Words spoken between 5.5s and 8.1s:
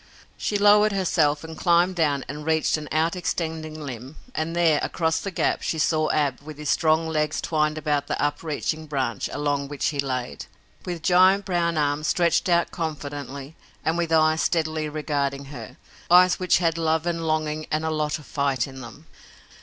she saw Ab with his strong legs twined about